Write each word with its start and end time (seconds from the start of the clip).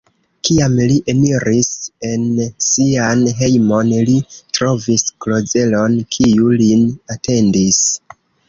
Kiam 0.47 0.77
li 0.91 0.95
eniris 1.11 1.69
en 2.11 2.23
sian 2.69 3.21
hejmon, 3.41 3.93
li 4.09 4.17
trovis 4.59 5.07
Klozelon, 5.27 6.01
kiu 6.17 6.53
lin 6.65 6.91
atendis. 7.19 7.83